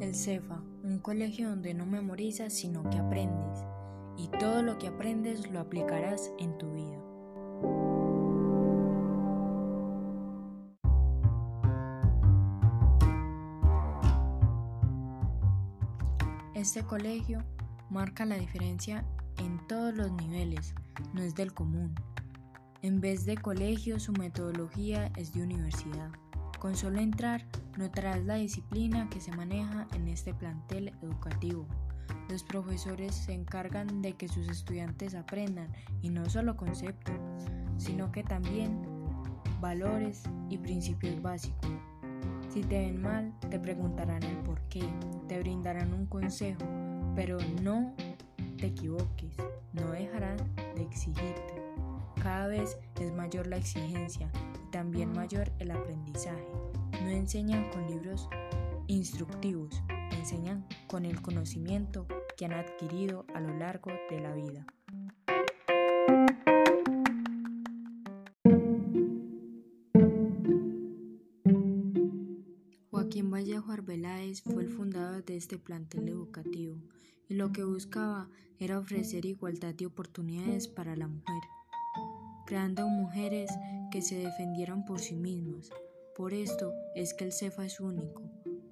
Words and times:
El 0.00 0.14
CEFA, 0.14 0.60
un 0.82 0.98
colegio 1.00 1.50
donde 1.50 1.74
no 1.74 1.86
memorizas 1.86 2.52
sino 2.52 2.82
que 2.90 2.98
aprendes, 2.98 3.64
y 4.16 4.28
todo 4.38 4.62
lo 4.62 4.78
que 4.78 4.88
aprendes 4.88 5.48
lo 5.50 5.60
aplicarás 5.60 6.32
en 6.38 6.58
tu 6.58 6.72
vida. 6.72 6.98
Este 16.54 16.82
colegio 16.82 17.44
marca 17.90 18.24
la 18.24 18.36
diferencia 18.36 19.04
en 19.38 19.64
todos 19.68 19.94
los 19.94 20.10
niveles, 20.12 20.74
no 21.12 21.22
es 21.22 21.36
del 21.36 21.52
común. 21.52 21.94
En 22.84 23.00
vez 23.00 23.24
de 23.24 23.38
colegio, 23.38 23.98
su 23.98 24.12
metodología 24.12 25.10
es 25.16 25.32
de 25.32 25.42
universidad. 25.42 26.10
Con 26.58 26.76
solo 26.76 27.00
entrar, 27.00 27.46
notarás 27.78 28.22
la 28.26 28.34
disciplina 28.34 29.08
que 29.08 29.22
se 29.22 29.34
maneja 29.34 29.88
en 29.94 30.06
este 30.06 30.34
plantel 30.34 30.92
educativo. 31.00 31.66
Los 32.28 32.42
profesores 32.42 33.14
se 33.14 33.32
encargan 33.32 34.02
de 34.02 34.12
que 34.12 34.28
sus 34.28 34.46
estudiantes 34.48 35.14
aprendan, 35.14 35.72
y 36.02 36.10
no 36.10 36.28
solo 36.28 36.58
conceptos, 36.58 37.16
sino 37.78 38.12
que 38.12 38.22
también 38.22 38.82
valores 39.62 40.24
y 40.50 40.58
principios 40.58 41.22
básicos. 41.22 41.70
Si 42.50 42.60
te 42.60 42.80
ven 42.80 43.00
mal, 43.00 43.32
te 43.48 43.58
preguntarán 43.58 44.22
el 44.24 44.36
por 44.40 44.60
qué, 44.68 44.84
te 45.26 45.40
brindarán 45.40 45.94
un 45.94 46.04
consejo, 46.04 46.62
pero 47.16 47.38
no 47.62 47.94
te 48.58 48.66
equivoques, 48.66 49.38
no 49.72 49.90
dejarán 49.90 50.36
de 50.76 50.82
exigirte. 50.82 51.64
Cada 52.24 52.46
vez 52.46 52.78
es 53.02 53.12
mayor 53.12 53.48
la 53.48 53.58
exigencia 53.58 54.32
y 54.66 54.70
también 54.70 55.12
mayor 55.12 55.52
el 55.58 55.70
aprendizaje. 55.70 56.48
No 57.02 57.10
enseñan 57.10 57.70
con 57.70 57.86
libros 57.86 58.30
instructivos, 58.86 59.82
enseñan 60.10 60.66
con 60.86 61.04
el 61.04 61.20
conocimiento 61.20 62.06
que 62.38 62.46
han 62.46 62.54
adquirido 62.54 63.26
a 63.34 63.40
lo 63.40 63.54
largo 63.58 63.90
de 64.08 64.20
la 64.22 64.34
vida. 64.34 64.66
Joaquín 72.90 73.30
Vallejo 73.30 73.70
Arbeláez 73.70 74.40
fue 74.40 74.62
el 74.62 74.70
fundador 74.70 75.26
de 75.26 75.36
este 75.36 75.58
plantel 75.58 76.08
educativo 76.08 76.78
y 77.28 77.34
lo 77.34 77.52
que 77.52 77.64
buscaba 77.64 78.30
era 78.58 78.78
ofrecer 78.78 79.26
igualdad 79.26 79.74
de 79.74 79.84
oportunidades 79.84 80.68
para 80.68 80.96
la 80.96 81.06
mujer, 81.06 81.42
creando 82.46 82.88
mujeres 82.88 83.50
que 83.90 84.02
se 84.02 84.16
defendieran 84.16 84.84
por 84.84 85.00
sí 85.00 85.16
mismas. 85.16 85.70
Por 86.16 86.32
esto 86.32 86.72
es 86.94 87.14
que 87.14 87.24
el 87.24 87.32
CEFA 87.32 87.66
es 87.66 87.80
único, 87.80 88.22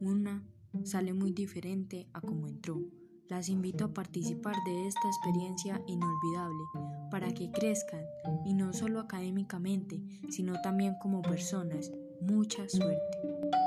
una 0.01 0.45
sale 0.85 1.13
muy 1.13 1.33
diferente 1.33 2.09
a 2.13 2.21
como 2.21 2.49
entró. 2.49 2.81
Las 3.29 3.49
invito 3.49 3.87
a 3.87 3.95
participar 3.95 4.55
de 4.67 4.87
esta 4.87 5.09
experiencia 5.09 5.81
inolvidable 5.87 6.65
para 7.11 7.33
que 7.33 7.51
crezcan 7.51 8.05
y 8.45 8.55
no 8.55 8.73
solo 8.73 9.01
académicamente, 9.01 10.03
sino 10.29 10.61
también 10.61 10.97
como 11.01 11.23
personas. 11.23 11.91
Mucha 12.21 12.69
suerte. 12.69 13.62